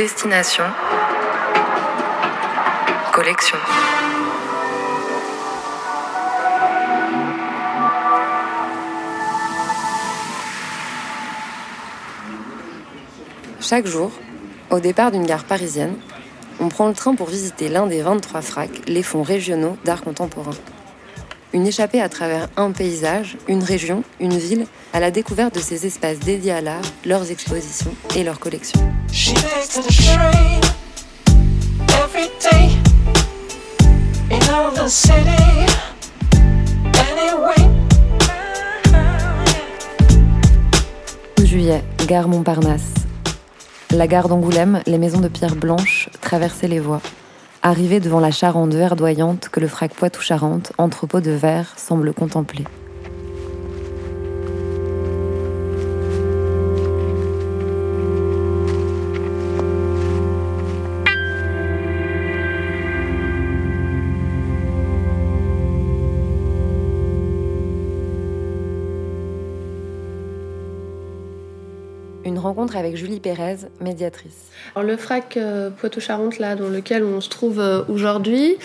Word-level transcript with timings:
Destination 0.00 0.64
Collection. 3.12 3.58
Chaque 13.60 13.86
jour, 13.86 14.10
au 14.70 14.80
départ 14.80 15.10
d'une 15.10 15.26
gare 15.26 15.44
parisienne, 15.44 15.96
on 16.60 16.70
prend 16.70 16.88
le 16.88 16.94
train 16.94 17.14
pour 17.14 17.28
visiter 17.28 17.68
l'un 17.68 17.86
des 17.86 18.00
23 18.00 18.40
fracs, 18.40 18.70
les 18.86 19.02
fonds 19.02 19.22
régionaux 19.22 19.76
d'art 19.84 20.00
contemporain. 20.00 20.56
Une 21.52 21.66
échappée 21.66 22.00
à 22.00 22.08
travers 22.08 22.48
un 22.56 22.70
paysage, 22.70 23.36
une 23.48 23.64
région, 23.64 24.04
une 24.20 24.38
ville, 24.38 24.66
à 24.92 25.00
la 25.00 25.10
découverte 25.10 25.56
de 25.56 25.58
ces 25.58 25.84
espaces 25.84 26.20
dédiés 26.20 26.52
à 26.52 26.60
l'art, 26.60 26.80
leurs 27.04 27.28
expositions 27.32 27.92
et 28.14 28.22
leurs 28.22 28.38
collections. 28.38 28.80
Juillet, 41.42 41.82
gare 42.06 42.28
Montparnasse. 42.28 42.94
La 43.90 44.06
gare 44.06 44.28
d'Angoulême, 44.28 44.82
les 44.86 44.98
maisons 44.98 45.20
de 45.20 45.26
pierre 45.26 45.56
blanche 45.56 46.10
traversaient 46.20 46.68
les 46.68 46.78
voies. 46.78 47.02
Arrivé 47.62 48.00
devant 48.00 48.20
la 48.20 48.30
Charente 48.30 48.72
verdoyante 48.72 49.50
que 49.50 49.60
le 49.60 49.68
frac 49.68 49.92
Poitou-Charentes, 49.92 50.72
entrepôt 50.78 51.20
de 51.20 51.30
verre, 51.30 51.74
semble 51.76 52.14
contempler. 52.14 52.64
Rencontre 72.40 72.76
avec 72.76 72.96
Julie 72.96 73.20
Pérez, 73.20 73.56
médiatrice. 73.80 74.50
Alors, 74.74 74.88
le 74.88 74.96
FRAC 74.96 75.36
euh, 75.36 75.70
Poitou-Charentes, 75.70 76.38
là, 76.38 76.56
dans 76.56 76.68
lequel 76.68 77.04
on 77.04 77.20
se 77.20 77.28
trouve 77.28 77.60
euh, 77.60 77.82
aujourd'hui, 77.88 78.56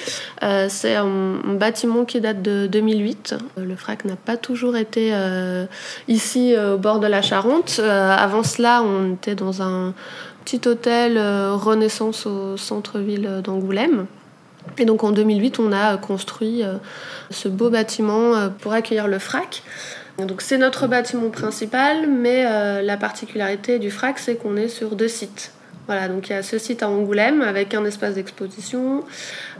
euh, 0.43 0.67
c'est 0.69 0.95
un, 0.95 1.55
bâtiment 1.55 2.05
qui 2.05 2.19
date 2.19 2.41
de 2.41 2.67
2008. 2.67 3.35
Le 3.57 3.75
FRAC 3.75 4.05
n'a 4.05 4.15
pas 4.15 4.35
toujours 4.35 4.75
été 4.75 5.13
ici 6.07 6.53
au 6.57 6.77
bord 6.77 6.99
de 6.99 7.07
la 7.07 7.21
Charente. 7.21 7.79
avant 7.79 8.43
cela, 8.43 8.83
on 8.83 9.13
était 9.13 9.35
dans 9.35 9.61
un 9.61 9.93
petit 10.43 10.67
hôtel 10.67 11.17
Renaissance 11.17 12.25
au 12.25 12.57
centre-ville 12.57 13.41
d'Angoulême. 13.43 14.07
Et 14.77 14.85
donc 14.85 15.03
en 15.03 15.11
2008, 15.11 15.59
on 15.59 15.71
a 15.71 15.95
construit 15.97 16.63
ce 17.29 17.47
beau 17.47 17.69
bâtiment 17.69 18.49
pour 18.59 18.73
accueillir 18.73 19.07
le 19.07 19.17
FRAC. 19.17 19.63
C'est 20.39 20.57
notre 20.57 20.87
bâtiment 20.87 21.29
principal, 21.29 22.07
mais 22.07 22.45
euh, 22.45 22.81
la 22.81 22.95
particularité 22.95 23.79
du 23.79 23.91
FRAC, 23.91 24.17
c'est 24.19 24.35
qu'on 24.35 24.55
est 24.55 24.69
sur 24.69 24.95
deux 24.95 25.09
sites. 25.09 25.51
Voilà, 25.87 26.07
donc 26.07 26.29
il 26.29 26.31
y 26.31 26.35
a 26.35 26.41
ce 26.41 26.57
site 26.57 26.81
à 26.81 26.89
Angoulême 26.89 27.41
avec 27.41 27.75
un 27.75 27.85
espace 27.85 28.15
d'exposition, 28.15 29.03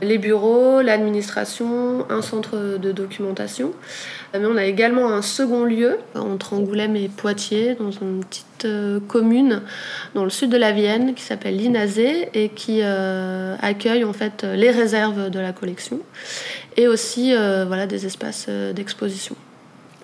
les 0.01 0.17
bureaux, 0.17 0.81
l'administration, 0.81 2.09
un 2.09 2.21
centre 2.21 2.77
de 2.79 2.91
documentation. 2.91 3.73
Mais 4.33 4.45
on 4.45 4.55
a 4.55 4.63
également 4.63 5.11
un 5.11 5.21
second 5.21 5.65
lieu 5.65 5.97
entre 6.15 6.53
Angoulême 6.53 6.95
et 6.95 7.09
Poitiers, 7.09 7.75
dans 7.75 7.91
une 7.91 8.23
petite 8.23 8.65
euh, 8.65 8.99
commune 9.07 9.61
dans 10.15 10.23
le 10.23 10.31
sud 10.31 10.49
de 10.49 10.57
la 10.57 10.71
Vienne 10.71 11.13
qui 11.13 11.21
s'appelle 11.21 11.57
l'Inazé 11.57 12.29
et 12.33 12.49
qui 12.49 12.79
euh, 12.81 13.55
accueille 13.61 14.03
en 14.05 14.13
fait 14.13 14.43
les 14.43 14.71
réserves 14.71 15.29
de 15.29 15.39
la 15.39 15.51
collection 15.51 15.99
et 16.77 16.87
aussi 16.87 17.33
voilà, 17.33 17.85
des 17.87 18.05
espaces 18.05 18.49
d'exposition. 18.49 19.35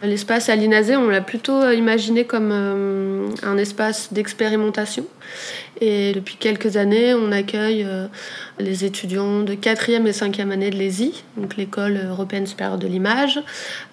L'espace 0.04 0.50
à 0.50 0.56
l'INASE, 0.56 0.94
on 0.98 1.10
l'a 1.10 1.22
plutôt 1.22 1.70
imaginé 1.70 2.26
comme 2.26 2.50
euh, 2.52 3.28
un 3.44 3.58
espace 3.60 4.12
d'expérimentation. 4.12 5.06
Et 5.80 6.14
depuis 6.14 6.38
quelques 6.38 6.76
années, 6.76 7.14
on 7.14 7.32
accueille 7.32 7.86
euh, 7.88 8.08
les 8.58 8.84
étudiants 8.84 9.42
de 9.42 9.54
4e 9.54 10.08
et 10.08 10.12
5e 10.12 10.50
année 10.50 10.72
de 10.72 10.76
l'ESI, 10.76 11.24
donc 11.38 11.56
l'école 11.56 12.00
européenne 12.10 12.48
supérieure 12.48 12.80
de 12.80 12.88
l'image, 12.88 13.44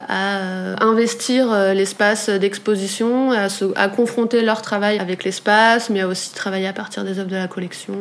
à 0.01 0.39
euh, 0.39 0.77
investir 0.81 1.53
l'espace 1.75 2.31
d'exposition, 2.31 3.33
à, 3.33 3.49
à, 3.77 3.89
confronter 3.89 4.41
leur 4.41 4.63
travail 4.63 4.99
avec 4.99 5.25
l'espace, 5.25 5.91
mais 5.91 6.01
à 6.01 6.09
aussi 6.09 6.33
travailler 6.33 6.69
à 6.69 6.73
partir 6.73 7.05
des 7.05 7.19
œuvres 7.19 7.31
de 7.31 7.37
la 7.37 7.49
collection. 7.49 7.95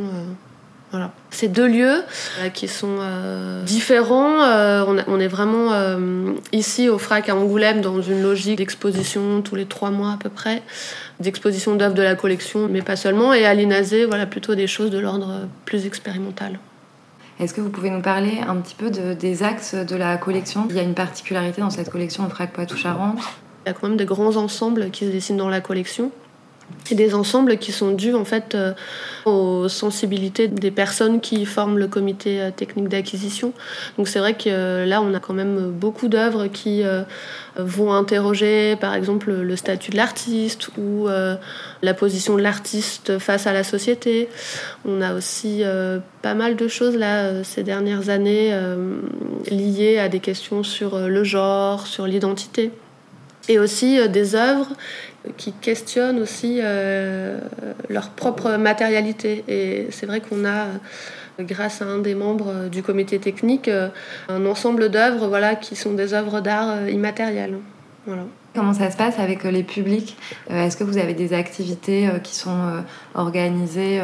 Voilà. 0.92 1.12
Ces 1.32 1.50
deux 1.50 1.68
lieux 1.68 2.02
euh, 2.40 2.50
qui 2.50 2.70
sont 2.70 2.98
euh, 3.00 3.64
différents, 3.64 4.42
euh, 4.42 4.86
on, 5.08 5.20
est 5.20 5.28
vraiment 5.28 5.74
ici 6.52 6.88
au 6.88 6.98
FRAC 6.98 7.30
à 7.30 7.36
Angoulême 7.36 7.82
dans 7.82 8.02
une 8.02 8.22
logique 8.22 8.58
d'exposition 8.58 9.42
tous 9.42 9.56
les 9.56 9.66
trois 9.66 9.92
mois 9.92 10.14
à 10.14 10.18
peu 10.18 10.30
près, 10.30 10.62
d'exposition 11.20 11.76
d'œuvres 11.76 11.94
de 11.94 12.02
la 12.02 12.16
collection, 12.16 12.68
mais 12.70 12.82
pas 12.82 12.96
seulement, 12.96 13.34
et 13.34 13.46
à 13.46 13.54
l'INASE, 13.54 13.96
voilà, 14.08 14.26
plutôt 14.26 14.56
des 14.56 14.68
choses 14.68 14.90
de 14.90 14.98
l'ordre 14.98 15.48
plus 15.66 15.86
expérimental. 15.86 16.60
Est-ce 17.40 17.54
que 17.54 17.62
vous 17.62 17.70
pouvez 17.70 17.90
nous 17.90 18.02
parler 18.02 18.40
un 18.48 18.56
petit 18.56 18.76
peu 18.76 18.90
des 18.90 19.44
axes 19.44 19.76
de 19.76 19.96
la 19.96 20.18
collection? 20.18 20.66
Il 20.70 20.76
y 20.76 20.80
a 20.80 20.84
une 20.84 20.96
particularité 20.96 21.62
dans 21.62 21.70
cette 21.70 21.90
collection 21.90 22.26
au 22.26 22.30
FRAC 22.30 22.54
Poitou-Charentes? 22.54 23.20
Il 23.66 23.70
y 23.70 23.72
a 23.72 23.74
quand 23.74 23.90
même 23.90 23.98
des 23.98 24.06
grands 24.06 24.38
ensembles 24.38 24.90
qui 24.92 25.06
se 25.06 25.12
dessinent 25.12 25.38
dans 25.38 25.50
la 25.50 25.60
collection 25.60 26.12
et 26.92 26.96
des 26.96 27.14
ensembles 27.14 27.58
qui 27.58 27.72
sont 27.72 27.92
dus 27.92 28.14
en 28.14 28.26
fait 28.26 28.56
euh, 28.56 28.74
aux 29.26 29.68
sensibilités 29.68 30.48
des 30.48 30.72
personnes 30.72 31.20
qui 31.20 31.46
forment 31.46 31.78
le 31.78 31.88
comité 31.88 32.42
euh, 32.42 32.52
technique 32.52 32.88
d'acquisition. 32.88 33.54
Donc 33.98 34.08
c'est 34.08 34.20
vrai 34.20 34.34
que 34.34 34.44
euh, 34.48 34.86
là 34.86 35.02
on 35.02 35.14
a 35.14 35.20
quand 35.20 35.34
même 35.34 35.72
beaucoup 35.72 36.08
d'œuvres 36.08 36.48
qui 36.48 36.84
vont 37.58 37.94
interroger 37.94 38.76
par 38.76 38.94
exemple 38.94 39.32
le 39.32 39.56
statut 39.56 39.92
de 39.92 39.98
l'artiste 39.98 40.70
ou 40.78 41.08
la 41.82 41.94
position 41.94 42.36
de 42.36 42.42
l'artiste 42.42 43.18
face 43.20 43.48
à 43.48 43.54
la 43.54 43.64
société. 43.64 44.30
On 44.86 45.02
a 45.02 45.14
aussi 45.14 45.64
pas 46.22 46.34
mal 46.34 46.56
de 46.56 46.68
choses 46.68 46.96
là 46.96 47.44
ces 47.44 47.64
dernières 47.64 48.10
années 48.10 48.58
liées 49.50 49.98
à 49.98 50.08
des 50.08 50.20
questions 50.20 50.64
sur 50.64 51.00
le 51.00 51.24
genre, 51.24 51.88
sur 51.88 52.06
l'identité 52.06 52.72
et 53.50 53.60
aussi 53.60 54.08
des 54.10 54.36
œuvres 54.36 54.70
qui 55.36 55.54
questionnent 55.54 56.20
aussi 56.20 56.60
euh, 56.62 57.40
leur 57.90 58.10
propre 58.10 58.58
matérialité. 58.58 59.44
Et 59.48 59.88
c'est 59.92 60.06
vrai 60.06 60.22
qu'on 60.22 60.46
a, 60.46 60.68
grâce 61.40 61.82
à 61.82 61.86
un 61.86 62.00
des 62.00 62.16
membres 62.16 62.70
du 62.70 62.84
comité 62.84 63.20
technique, 63.20 63.70
un 64.30 64.46
ensemble 64.46 64.90
d'œuvres 64.90 65.28
voilà, 65.28 65.56
qui 65.56 65.76
sont 65.76 65.94
des 65.94 66.14
œuvres 66.14 66.42
d'art 66.42 66.90
immatérielles. 66.90 67.58
Voilà. 68.06 68.24
Comment 68.58 68.74
ça 68.74 68.90
se 68.90 68.98
passe 68.98 69.20
avec 69.20 69.46
euh, 69.46 69.52
les 69.52 69.62
publics? 69.62 70.18
Euh, 70.50 70.66
Est-ce 70.66 70.78
que 70.78 70.84
vous 70.84 70.98
avez 70.98 71.14
des 71.14 71.34
activités 71.34 72.08
euh, 72.08 72.18
qui 72.18 72.34
sont 72.34 72.58
organisées 73.14 74.02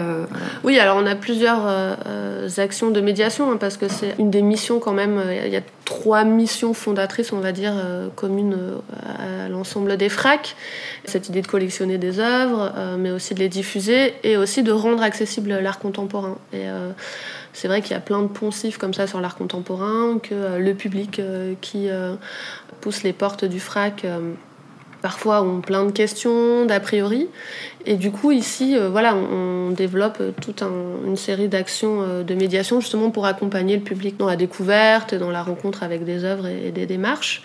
Oui, 0.63 0.77
alors 0.77 0.97
on 0.97 1.07
a 1.07 1.15
plusieurs 1.15 1.65
actions 2.57 2.91
de 2.91 3.01
médiation 3.01 3.51
hein, 3.51 3.57
parce 3.59 3.77
que 3.77 3.87
c'est 3.87 4.13
une 4.19 4.29
des 4.29 4.43
missions 4.43 4.79
quand 4.79 4.93
même. 4.93 5.19
Il 5.43 5.51
y 5.51 5.55
a 5.55 5.61
trois 5.85 6.23
missions 6.23 6.73
fondatrices, 6.73 7.33
on 7.33 7.39
va 7.39 7.51
dire, 7.51 7.73
communes 8.15 8.57
à 9.03 9.49
l'ensemble 9.49 9.97
des 9.97 10.09
FRAC. 10.09 10.55
Cette 11.05 11.29
idée 11.29 11.41
de 11.41 11.47
collectionner 11.47 11.97
des 11.97 12.19
œuvres, 12.19 12.71
mais 12.97 13.11
aussi 13.11 13.33
de 13.33 13.39
les 13.39 13.49
diffuser 13.49 14.13
et 14.23 14.37
aussi 14.37 14.63
de 14.63 14.71
rendre 14.71 15.03
accessible 15.03 15.57
l'art 15.59 15.79
contemporain. 15.79 16.37
Et, 16.53 16.65
c'est 17.51 17.67
vrai 17.67 17.81
qu'il 17.81 17.91
y 17.91 17.95
a 17.95 17.99
plein 17.99 18.21
de 18.21 18.27
poncifs 18.27 18.77
comme 18.77 18.93
ça 18.93 19.07
sur 19.07 19.21
l'art 19.21 19.35
contemporain, 19.35 20.19
que 20.21 20.57
le 20.57 20.73
public 20.73 21.21
qui 21.61 21.89
pousse 22.81 23.03
les 23.03 23.13
portes 23.13 23.45
du 23.45 23.59
frac 23.59 24.05
parfois 25.03 25.43
ont 25.43 25.59
plein 25.59 25.83
de 25.83 25.91
questions, 25.91 26.65
d'a 26.65 26.79
priori. 26.79 27.27
Et 27.85 27.95
du 27.95 28.09
coup, 28.09 28.31
ici, 28.31 28.77
euh, 28.77 28.89
voilà, 28.89 29.15
on, 29.15 29.71
développe 29.71 30.21
toute 30.39 30.61
une 30.61 31.17
série 31.17 31.47
d'actions 31.47 32.01
euh, 32.01 32.23
de 32.23 32.35
médiation 32.35 32.79
justement 32.79 33.09
pour 33.09 33.25
accompagner 33.25 33.75
le 33.75 33.81
public 33.81 34.17
dans 34.17 34.27
la 34.27 34.35
découverte 34.35 35.15
dans 35.15 35.31
la 35.31 35.41
rencontre 35.41 35.83
avec 35.83 36.05
des 36.05 36.23
œuvres 36.23 36.47
et, 36.47 36.71
des 36.71 36.85
démarches. 36.85 37.41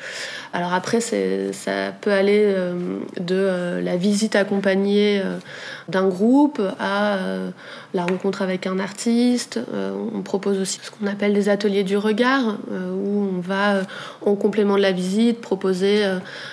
Alors 0.52 0.72
après, 0.72 1.00
ça 1.00 1.92
peut 2.00 2.12
aller 2.12 2.42
euh, 2.44 2.98
de 3.18 3.80
la 3.82 3.96
visite 3.96 4.36
accompagnée 4.36 5.22
d'un 5.88 6.06
groupe 6.06 6.60
à 6.78 7.18
la 7.94 8.02
rencontre 8.04 8.42
avec 8.42 8.66
un 8.66 8.78
artiste. 8.78 9.58
on 10.14 10.22
propose 10.22 10.60
aussi 10.60 10.78
ce 10.82 10.90
qu'on 10.90 11.06
appelle 11.06 11.32
des 11.32 11.48
ateliers 11.48 11.84
du 11.84 11.96
regard, 11.96 12.58
on 13.38 13.40
va, 13.40 13.82
en 14.24 14.34
complément 14.34 14.76
de 14.76 14.82
la 14.82 14.92
visite, 14.92 15.40
proposer 15.40 16.04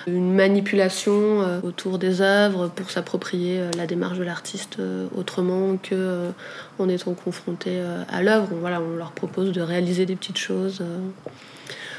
une 0.06 0.34
manipulation 0.34 1.60
autour 1.62 1.98
des 1.98 2.20
œuvres 2.20 2.68
pour 2.68 2.90
s'approprier 2.90 3.60
la 3.76 3.86
démarche 3.86 4.18
de 4.18 4.24
l'artiste 4.24 4.76
euh, 4.78 5.06
autrement 5.16 5.76
que 5.76 5.94
euh, 5.94 6.30
en 6.78 6.88
étant 6.88 7.14
confronté 7.14 7.70
euh, 7.72 8.02
à 8.08 8.22
l'œuvre. 8.22 8.48
On 8.62 8.96
leur 8.96 9.12
propose 9.12 9.52
de 9.52 9.60
réaliser 9.60 10.06
des 10.06 10.16
petites 10.16 10.38
choses. 10.38 10.82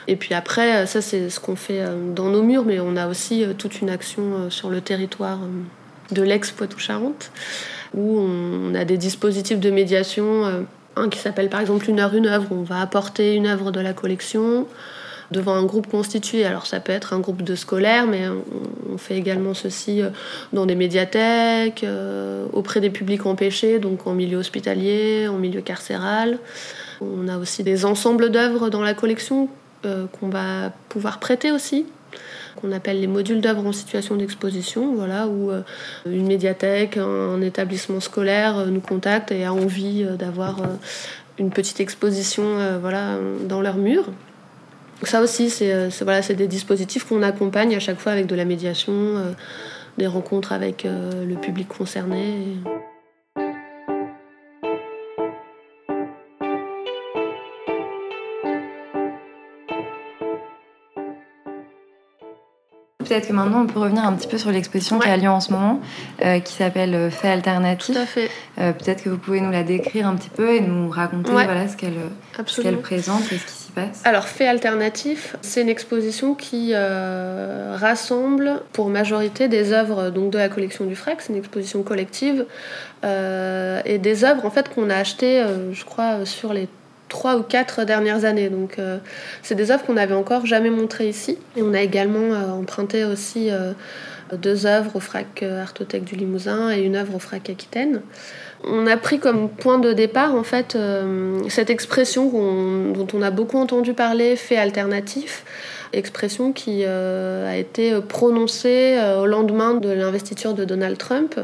Et 0.07 0.15
puis 0.15 0.33
après, 0.33 0.85
ça 0.85 1.01
c'est 1.01 1.29
ce 1.29 1.39
qu'on 1.39 1.55
fait 1.55 1.83
dans 2.15 2.29
nos 2.29 2.43
murs, 2.43 2.63
mais 2.65 2.79
on 2.79 2.95
a 2.95 3.07
aussi 3.07 3.45
toute 3.57 3.81
une 3.81 3.89
action 3.89 4.49
sur 4.49 4.69
le 4.69 4.79
territoire 4.79 5.39
de 6.11 6.21
l'ex-Poitou-Charentes, 6.21 7.31
où 7.93 8.19
on 8.19 8.73
a 8.73 8.85
des 8.85 8.97
dispositifs 8.97 9.59
de 9.59 9.69
médiation, 9.69 10.65
qui 11.09 11.19
s'appelle 11.19 11.49
par 11.49 11.61
exemple 11.61 11.89
Une 11.89 11.99
heure, 11.99 12.13
une 12.13 12.27
œuvre, 12.27 12.51
où 12.51 12.55
on 12.55 12.63
va 12.63 12.81
apporter 12.81 13.35
une 13.35 13.47
œuvre 13.47 13.71
de 13.71 13.79
la 13.79 13.93
collection 13.93 14.67
devant 15.31 15.55
un 15.55 15.63
groupe 15.63 15.87
constitué. 15.87 16.45
Alors 16.45 16.65
ça 16.65 16.79
peut 16.79 16.91
être 16.91 17.13
un 17.13 17.19
groupe 17.19 17.41
de 17.41 17.55
scolaires, 17.55 18.07
mais 18.07 18.23
on 18.91 18.97
fait 18.97 19.17
également 19.17 19.53
ceci 19.53 20.01
euh, 20.01 20.09
dans 20.53 20.65
des 20.65 20.75
médiathèques, 20.75 21.83
euh, 21.83 22.45
auprès 22.53 22.79
des 22.79 22.89
publics 22.89 23.25
empêchés, 23.25 23.79
donc 23.79 24.07
en 24.07 24.13
milieu 24.13 24.37
hospitalier, 24.37 25.27
en 25.27 25.37
milieu 25.37 25.61
carcéral. 25.61 26.39
On 27.01 27.27
a 27.27 27.37
aussi 27.37 27.63
des 27.63 27.85
ensembles 27.85 28.29
d'œuvres 28.29 28.69
dans 28.69 28.81
la 28.81 28.93
collection 28.93 29.49
euh, 29.85 30.05
qu'on 30.19 30.29
va 30.29 30.71
pouvoir 30.89 31.19
prêter 31.19 31.51
aussi 31.51 31.85
qu'on 32.59 32.71
appelle 32.71 32.99
les 32.99 33.07
modules 33.07 33.41
d'œuvres 33.41 33.65
en 33.65 33.71
situation 33.71 34.15
d'exposition, 34.15 34.95
voilà, 34.95 35.27
où 35.27 35.51
une 36.05 36.27
médiathèque, 36.27 36.97
un, 36.97 37.41
établissement 37.41 37.99
scolaire 37.99 38.65
nous 38.67 38.81
contacte 38.81 39.31
et 39.31 39.45
a 39.45 39.53
envie 39.53 40.05
d'avoir 40.17 40.61
une 41.37 41.51
petite 41.51 41.79
exposition 41.79 42.79
voilà, 42.81 43.17
dans 43.47 43.61
leur 43.61 43.77
mur. 43.77 44.09
Ça 45.03 45.21
aussi, 45.21 45.53
euh, 45.61 45.89
c'est 45.91 46.03
voilà, 46.03 46.21
des 46.21 46.47
dispositifs 46.47 47.05
qu'on 47.05 47.21
accompagne 47.21 47.75
à 47.75 47.79
chaque 47.79 47.99
fois 47.99 48.11
avec 48.11 48.25
de 48.25 48.35
la 48.35 48.45
médiation, 48.45 48.93
euh, 48.93 49.31
des 49.97 50.07
rencontres 50.07 50.53
avec 50.53 50.85
euh, 50.85 51.25
le 51.25 51.35
public 51.35 51.67
concerné. 51.67 52.57
Peut-être 63.07 63.27
que 63.27 63.33
maintenant 63.33 63.61
on 63.61 63.67
peut 63.67 63.79
revenir 63.79 64.03
un 64.03 64.13
petit 64.13 64.27
peu 64.27 64.37
sur 64.37 64.51
l'exposition 64.51 64.99
qui 64.99 65.09
a 65.09 65.17
lieu 65.17 65.29
en 65.29 65.39
ce 65.39 65.51
moment, 65.51 65.81
qui 66.19 66.53
s'appelle 66.53 67.09
Fait 67.11 67.29
alternatif. 67.29 67.95
Tout 67.95 68.01
à 68.01 68.05
fait. 68.05 68.29
Peut-être 68.55 69.03
que 69.03 69.09
vous 69.09 69.17
pouvez 69.17 69.41
nous 69.41 69.51
la 69.51 69.63
décrire 69.63 70.07
un 70.07 70.15
petit 70.15 70.29
peu 70.29 70.55
et 70.55 70.61
nous 70.61 70.89
raconter 70.89 71.31
voilà, 71.31 71.67
ce 71.67 71.77
qu'elle 71.77 72.77
présente 72.77 73.23
et 73.31 73.37
ce 73.37 73.45
qui 73.45 73.67
alors, 74.03 74.27
Fait 74.27 74.47
alternatif, 74.47 75.35
c'est 75.41 75.61
une 75.61 75.69
exposition 75.69 76.35
qui 76.35 76.71
euh, 76.73 77.75
rassemble 77.77 78.61
pour 78.73 78.89
majorité 78.89 79.47
des 79.47 79.71
œuvres 79.71 80.09
donc, 80.09 80.31
de 80.31 80.37
la 80.37 80.49
collection 80.49 80.85
du 80.85 80.95
FRAC, 80.95 81.21
c'est 81.21 81.33
une 81.33 81.39
exposition 81.39 81.83
collective, 81.83 82.45
euh, 83.03 83.81
et 83.85 83.97
des 83.97 84.23
œuvres 84.23 84.45
en 84.45 84.51
fait 84.51 84.73
qu'on 84.73 84.89
a 84.89 84.95
achetées, 84.95 85.41
euh, 85.41 85.73
je 85.73 85.85
crois, 85.85 86.25
sur 86.25 86.53
les 86.53 86.67
trois 87.09 87.37
ou 87.37 87.43
quatre 87.43 87.83
dernières 87.83 88.25
années. 88.25 88.49
Donc, 88.49 88.77
c'est 89.43 89.55
des 89.55 89.71
œuvres 89.71 89.85
qu'on 89.85 89.93
n'avait 89.93 90.13
encore 90.13 90.45
jamais 90.45 90.69
montrées 90.69 91.09
ici. 91.09 91.37
Et 91.55 91.61
on 91.61 91.73
a 91.73 91.81
également 91.81 92.33
emprunté 92.57 93.05
aussi 93.05 93.49
deux 94.33 94.65
œuvres 94.65 94.95
au 94.95 94.99
FRAC 94.99 95.43
Artothèque 95.43 96.03
du 96.03 96.15
Limousin 96.15 96.71
et 96.71 96.81
une 96.81 96.95
œuvre 96.95 97.15
au 97.15 97.19
FRAC 97.19 97.49
Aquitaine. 97.49 98.01
On 98.63 98.87
a 98.87 98.97
pris 98.97 99.19
comme 99.19 99.49
point 99.49 99.77
de 99.77 99.93
départ 99.93 100.33
en 100.33 100.43
fait 100.43 100.75
euh, 100.75 101.39
cette 101.47 101.69
expression 101.69 102.29
dont 102.91 103.07
on 103.13 103.21
a 103.21 103.29
beaucoup 103.29 103.57
entendu 103.57 103.93
parler, 103.93 104.35
fait 104.35 104.57
alternatif, 104.57 105.43
expression 105.93 106.51
qui 106.51 106.81
euh, 106.85 107.49
a 107.49 107.55
été 107.55 107.93
prononcée 108.01 108.95
euh, 108.97 109.21
au 109.21 109.25
lendemain 109.27 109.75
de 109.75 109.89
l'investiture 109.89 110.53
de 110.53 110.65
Donald 110.65 110.97
Trump. 110.97 111.39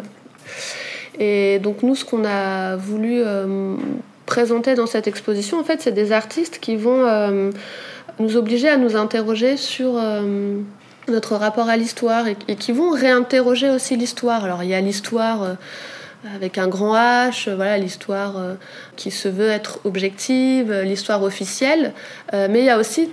Et 1.20 1.60
donc 1.60 1.84
nous, 1.84 1.94
ce 1.94 2.04
qu'on 2.04 2.26
a 2.26 2.76
voulu 2.76 3.22
présenter 4.26 4.76
dans 4.76 4.88
cette 4.88 5.08
exposition, 5.08 5.60
en 5.60 5.64
fait, 5.64 5.82
c'est 5.82 5.92
des 5.92 6.12
artistes 6.12 6.60
qui 6.60 6.76
vont 6.76 7.52
nous 8.20 8.38
obliger 8.38 8.70
à 8.70 8.78
nous 8.78 8.96
interroger 8.96 9.58
sur 9.58 10.00
notre 11.08 11.36
rapport 11.36 11.70
à 11.70 11.78
l'histoire 11.78 12.26
et, 12.28 12.56
qui 12.56 12.72
vont 12.72 12.92
réinterroger 12.92 13.70
aussi 13.70 13.98
l'histoire. 13.98 14.46
Alors 14.46 14.64
il 14.64 14.70
y 14.70 14.74
a 14.74 14.82
l'histoire 14.82 15.58
avec 16.36 16.58
un 16.58 16.68
grand 16.68 16.96
H, 16.96 17.50
euh, 17.50 17.56
voilà 17.56 17.78
l'histoire 17.78 18.38
euh, 18.38 18.56
qui 18.96 19.12
se 19.12 19.28
veut 19.28 19.50
être 19.50 19.80
objective, 19.84 20.72
euh, 20.72 20.84
l'histoire 20.84 21.24
officielle, 21.24 21.94
mais 22.32 22.60
il 22.60 22.66
y 22.66 22.70
a 22.70 22.80
aussi 22.80 23.10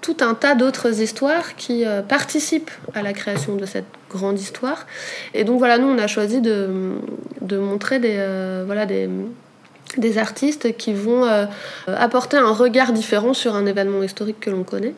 tout 0.00 0.16
un 0.20 0.34
tas 0.34 0.54
d'autres 0.54 1.00
histoires 1.00 1.56
qui 1.56 1.84
participent 2.08 2.70
à 2.94 3.02
la 3.02 3.12
création 3.12 3.56
de 3.56 3.66
cette 3.66 3.84
grande 4.10 4.38
histoire. 4.38 4.86
Et 5.34 5.44
donc 5.44 5.58
voilà, 5.58 5.76
nous 5.76 5.88
on 5.88 5.98
a 5.98 6.06
choisi 6.06 6.40
de, 6.40 6.94
de 7.42 7.58
montrer 7.58 7.98
des, 7.98 8.16
voilà, 8.64 8.86
des, 8.86 9.10
des 10.00 10.18
artistes 10.18 10.76
qui 10.76 10.92
vont 10.92 11.24
apporter 11.86 12.36
un 12.36 12.52
regard 12.52 12.92
différent 12.92 13.34
sur 13.34 13.54
un 13.54 13.66
événement 13.66 14.02
historique 14.02 14.40
que 14.40 14.50
l'on 14.50 14.64
connaît. 14.64 14.94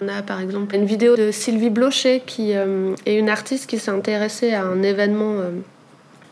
On 0.00 0.08
a 0.08 0.22
par 0.22 0.40
exemple 0.40 0.74
une 0.74 0.86
vidéo 0.86 1.16
de 1.16 1.30
Sylvie 1.30 1.70
Blocher 1.70 2.22
qui 2.26 2.52
est 2.52 3.18
une 3.18 3.28
artiste 3.28 3.68
qui 3.68 3.78
s'est 3.78 3.90
intéressée 3.90 4.52
à 4.52 4.64
un 4.64 4.82
événement 4.82 5.36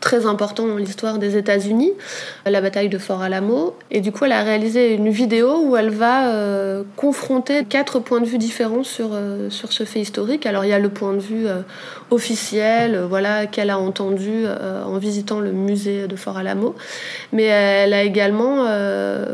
très 0.03 0.25
important 0.25 0.67
dans 0.67 0.75
l'histoire 0.75 1.17
des 1.17 1.37
États-Unis, 1.37 1.93
la 2.45 2.59
bataille 2.59 2.89
de 2.89 2.97
Fort 2.97 3.21
Alamo. 3.21 3.73
Et 3.89 4.01
du 4.01 4.11
coup, 4.11 4.25
elle 4.25 4.33
a 4.33 4.43
réalisé 4.43 4.93
une 4.93 5.07
vidéo 5.07 5.63
où 5.63 5.77
elle 5.77 5.91
va 5.91 6.27
euh, 6.27 6.83
confronter 6.97 7.63
quatre 7.63 7.99
points 7.99 8.19
de 8.19 8.25
vue 8.25 8.37
différents 8.37 8.83
sur, 8.83 9.11
euh, 9.13 9.49
sur 9.49 9.71
ce 9.71 9.85
fait 9.85 10.01
historique. 10.01 10.45
Alors, 10.45 10.65
il 10.65 10.71
y 10.71 10.73
a 10.73 10.79
le 10.79 10.89
point 10.89 11.13
de 11.13 11.21
vue 11.21 11.47
euh, 11.47 11.61
officiel, 12.11 12.99
voilà, 13.07 13.45
qu'elle 13.45 13.69
a 13.69 13.79
entendu 13.79 14.43
en 14.85 14.97
visitant 14.97 15.39
le 15.39 15.53
musée 15.53 16.07
de 16.07 16.15
Fort 16.17 16.37
Alamo. 16.37 16.75
Mais 17.31 17.43
elle 17.43 17.93
a 17.93 18.03
également 18.03 18.65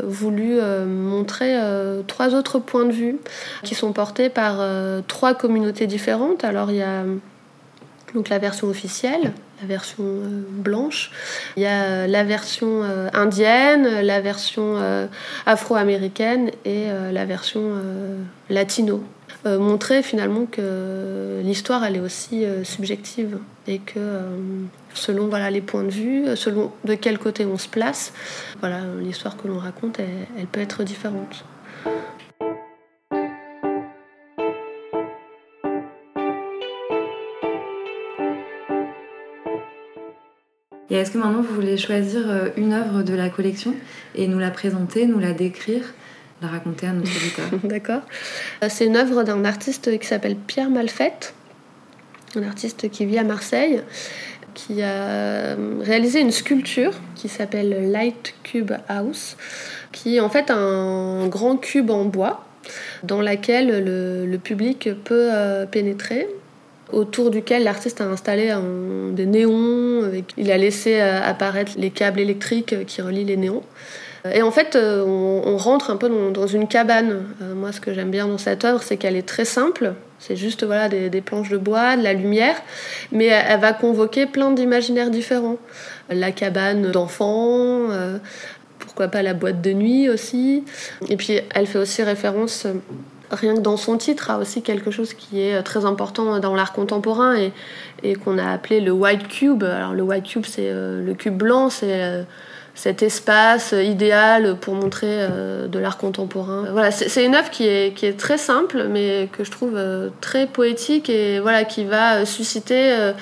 voulu 0.04 0.58
montrer 0.86 1.56
trois 2.06 2.34
autres 2.34 2.58
points 2.58 2.84
de 2.84 2.92
vue 2.92 3.18
qui 3.64 3.74
sont 3.74 3.92
portés 3.92 4.28
par 4.28 4.64
trois 5.08 5.34
communautés 5.34 5.86
différentes. 5.86 6.44
Alors, 6.44 6.70
il 6.70 6.76
y 6.76 6.82
a 6.82 7.02
donc 8.14 8.28
la 8.28 8.38
version 8.38 8.68
officielle, 8.68 9.32
la 9.60 9.66
version 9.66 10.04
euh, 10.04 10.42
blanche. 10.48 11.10
Il 11.56 11.62
y 11.62 11.66
a 11.66 11.84
euh, 11.84 12.06
la 12.06 12.24
version 12.24 12.82
euh, 12.82 13.08
indienne, 13.12 14.00
la 14.02 14.20
version 14.20 14.76
afro-américaine 15.46 16.50
et 16.64 16.86
la 17.12 17.24
version 17.24 17.62
latino. 18.48 19.02
montrer 19.44 20.02
finalement 20.02 20.46
que 20.46 21.40
l'histoire 21.42 21.84
elle 21.84 21.96
est 21.96 22.00
aussi 22.00 22.44
subjective 22.62 23.38
et 23.66 23.78
que 23.78 24.20
selon 24.94 25.28
voilà 25.28 25.50
les 25.50 25.60
points 25.60 25.84
de 25.84 25.90
vue, 25.90 26.24
selon 26.36 26.72
de 26.84 26.94
quel 26.94 27.18
côté 27.18 27.46
on 27.46 27.58
se 27.58 27.68
place, 27.68 28.12
voilà 28.60 28.80
l'histoire 29.00 29.36
que 29.36 29.48
l'on 29.48 29.58
raconte 29.58 29.98
elle 29.98 30.46
peut 30.46 30.60
être 30.60 30.84
différente. 30.84 31.44
Et 40.90 40.96
est-ce 40.96 41.12
que 41.12 41.18
maintenant 41.18 41.42
vous 41.42 41.54
voulez 41.54 41.76
choisir 41.76 42.22
euh, 42.28 42.48
une 42.56 42.72
œuvre 42.72 43.02
de 43.02 43.14
la 43.14 43.28
collection 43.28 43.74
et 44.14 44.26
nous 44.26 44.38
la 44.38 44.50
présenter, 44.50 45.06
nous 45.06 45.18
la 45.18 45.32
décrire, 45.32 45.82
la 46.42 46.48
raconter 46.48 46.88
à 46.88 46.92
notre 46.92 47.10
auditeur? 47.16 47.46
D'accord. 47.64 48.02
Euh, 48.62 48.66
c'est 48.68 48.86
une 48.86 48.96
œuvre 48.96 49.22
d'un 49.22 49.44
artiste 49.44 49.98
qui 49.98 50.06
s'appelle 50.06 50.36
Pierre 50.36 50.70
Malfette, 50.70 51.34
un 52.34 52.42
artiste 52.42 52.90
qui 52.90 53.06
vit 53.06 53.18
à 53.18 53.24
Marseille, 53.24 53.82
qui 54.54 54.82
a 54.82 55.56
réalisé 55.80 56.20
une 56.20 56.32
sculpture 56.32 56.92
qui 57.14 57.28
s'appelle 57.28 57.90
Light 57.90 58.34
Cube 58.42 58.72
House, 58.88 59.36
qui 59.92 60.16
est 60.16 60.20
en 60.20 60.28
fait 60.28 60.50
un 60.50 61.28
grand 61.28 61.56
cube 61.56 61.90
en 61.90 62.04
bois 62.04 62.44
dans 63.02 63.20
laquelle 63.20 63.84
le, 63.84 64.38
public 64.38 64.90
peut 65.04 65.28
euh, 65.32 65.66
pénétrer 65.66 66.28
autour 66.92 67.30
duquel 67.30 67.64
l'artiste 67.64 68.00
a 68.00 68.04
installé 68.04 68.54
des 69.12 69.26
néons. 69.26 70.10
il 70.36 70.50
a 70.50 70.56
laissé 70.56 71.00
euh, 71.00 71.20
apparaître 71.22 71.72
les 71.76 71.90
câbles 71.90 72.20
électriques 72.20 72.72
euh, 72.72 72.84
qui 72.84 73.02
relient 73.02 73.24
les 73.24 73.36
néons. 73.36 73.62
Euh, 74.26 74.32
et 74.32 74.42
en 74.42 74.50
fait, 74.50 74.76
on, 74.76 75.56
rentre 75.56 75.90
un 75.90 75.96
peu 75.96 76.08
dans, 76.32 76.46
une 76.46 76.68
cabane. 76.68 77.22
moi, 77.54 77.72
ce 77.72 77.80
que 77.80 77.92
j'aime 77.92 78.10
bien 78.10 78.26
dans 78.26 78.38
cette 78.38 78.64
œuvre, 78.64 78.82
c'est 78.82 78.96
qu'elle 78.96 79.16
est 79.16 79.26
très 79.26 79.44
simple. 79.44 79.94
C'est 80.18 80.36
juste 80.36 80.64
voilà, 80.64 80.88
des, 80.88 81.20
planches 81.20 81.48
de 81.48 81.56
bois, 81.56 81.96
de 81.96 82.02
la 82.02 82.12
lumière, 82.12 82.56
mais 83.12 83.26
elle, 83.26 83.60
va 83.60 83.72
convoquer 83.72 84.26
plein 84.26 84.50
d'imaginaires 84.50 85.10
différents. 85.10 85.56
La 86.10 86.32
cabane 86.32 86.90
d'enfants, 86.90 87.88
pourquoi 88.78 89.08
pas 89.08 89.22
la 89.22 89.32
boîte 89.32 89.62
de 89.62 89.72
nuit 89.72 90.10
aussi. 90.10 90.64
Et 91.08 91.16
puis, 91.16 91.40
elle 91.54 91.66
fait 91.66 91.78
aussi 91.78 92.02
référence 92.02 92.66
rien 93.30 93.54
que 93.54 93.60
dans 93.60 93.76
son 93.76 93.96
titre, 93.96 94.30
a 94.30 94.38
aussi 94.38 94.62
quelque 94.62 94.90
chose 94.90 95.14
qui 95.14 95.40
est 95.40 95.62
très 95.62 95.84
important 95.84 96.38
dans 96.38 96.54
l'art 96.54 96.72
contemporain 96.72 97.36
et, 97.36 97.52
et 98.02 98.14
qu'on 98.14 98.38
a 98.38 98.50
appelé 98.50 98.80
le 98.80 98.92
white 98.92 99.28
cube. 99.28 99.64
Alors 99.64 99.92
le 99.92 100.02
white 100.02 100.24
cube, 100.24 100.44
c'est 100.46 100.70
euh, 100.70 101.04
le 101.04 101.14
cube 101.14 101.36
blanc, 101.36 101.70
c'est 101.70 102.02
euh, 102.02 102.22
cet 102.74 103.02
espace 103.02 103.72
idéal 103.72 104.56
pour 104.56 104.74
montrer 104.74 105.08
euh, 105.10 105.66
de 105.66 105.78
l'art 105.78 105.98
contemporain. 105.98 106.66
Voilà, 106.72 106.90
c'est 106.90 107.24
une 107.24 107.34
œuvre 107.34 107.50
qui 107.50 107.66
est, 107.66 107.94
qui 107.94 108.06
est 108.06 108.18
très 108.18 108.38
simple, 108.38 108.86
mais 108.88 109.28
que 109.32 109.44
je 109.44 109.50
trouve 109.50 109.78
très 110.20 110.46
poétique 110.46 111.10
et 111.10 111.40
voilà, 111.40 111.64
qui 111.64 111.84
va 111.84 112.24
susciter 112.24 113.12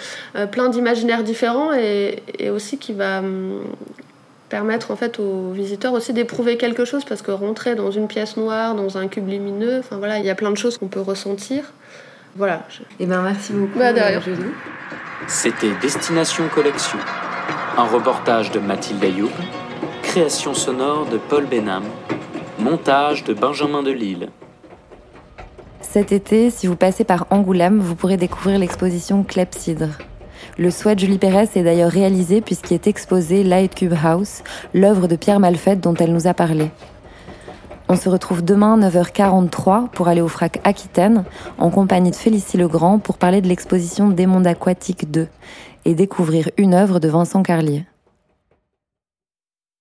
plein 0.53 0.69
d'imaginaires 0.69 1.25
différents 1.25 1.73
et, 1.73 2.23
et, 2.39 2.51
aussi 2.51 2.79
qui 2.79 2.93
va 2.93 3.19
hum, 3.19 3.63
permettre 4.49 4.91
en 4.91 4.97
fait 4.97 5.19
aux 5.19 5.51
visiteurs 5.53 5.93
aussi 5.93 6.13
d'éprouver 6.13 6.57
quelque 6.57 6.85
chose 6.85 7.05
parce 7.05 7.23
que 7.23 7.31
rentrer 7.31 7.75
dans 7.75 7.91
une 7.91 8.09
pièce 8.09 8.37
noire, 8.37 8.75
dans 8.75 8.99
un 8.99 9.09
cube 9.09 9.29
lumineux, 9.29 9.79
enfin 9.79 9.99
voilà, 9.99 10.19
il 10.19 10.25
y 10.25 10.31
a 10.31 10.35
plein 10.35 10.51
de 10.51 10.57
choses 10.57 10.79
qu'on 10.79 10.89
peut 10.89 11.01
ressentir. 11.01 11.65
Voilà. 12.37 12.67
Et 12.99 13.05
eh 13.05 13.07
ben 13.07 13.23
merci 13.23 13.53
beaucoup. 13.53 13.79
Bah. 13.79 13.93
C'était 15.27 15.73
Destination 15.83 16.45
Collection, 16.55 16.99
un 17.77 17.85
reportage 17.85 18.51
de 18.53 18.61
Mathilde 18.61 19.03
Ayoub, 19.03 19.31
création 20.03 20.55
sonore 20.55 21.07
de 21.07 21.19
Paul 21.19 21.47
Benham, 21.47 21.85
montage 22.59 23.25
de 23.25 23.35
Benjamin 23.35 23.83
Delille. 23.83 24.29
Cet 25.81 26.13
été, 26.13 26.51
si 26.51 26.67
vous 26.67 26.77
passez 26.77 27.05
par 27.05 27.27
Angoulême, 27.31 27.79
vous 27.81 27.95
pourrez 27.95 28.17
découvrir 28.17 28.59
l'exposition 28.59 29.25
Clepsydre. 29.25 29.89
Le 30.59 30.73
souhait 30.73 30.97
de 30.97 31.01
Julie 31.01 31.19
Pérez 31.19 31.49
est 31.55 31.63
d'ailleurs 31.63 31.93
réalisé 31.93 32.41
puisqu'il 32.41 32.75
est 32.75 32.89
exposé 32.89 33.45
Light 33.45 33.77
Cube 33.77 33.95
House, 34.03 34.43
l'œuvre 34.75 35.07
de 35.07 35.15
Pierre 35.15 35.39
Malfette 35.39 35.81
dont 35.81 35.95
elle 35.95 36.13
nous 36.13 36.27
a 36.27 36.35
parlé. 36.35 36.73
On 37.89 37.95
se 37.95 38.09
retrouve 38.09 38.45
demain 38.45 38.77
9h43 38.77 39.89
pour 39.91 40.09
aller 40.09 40.21
au 40.21 40.27
FRAC 40.27 40.61
Aquitaine 40.65 41.23
en 41.59 41.71
compagnie 41.71 42.11
de 42.11 42.17
Félicie 42.17 42.57
Legrand 42.57 42.99
pour 42.99 43.19
parler 43.19 43.41
de 43.41 43.47
l'exposition 43.47 44.09
Des 44.09 44.27
mondes 44.27 44.49
aquatiques 44.49 45.09
2 45.09 45.29
et 45.85 45.95
découvrir 45.95 46.51
une 46.57 46.75
œuvre 46.75 46.99
de 46.99 47.09
Vincent 47.09 47.45
Carlier. 47.45 47.87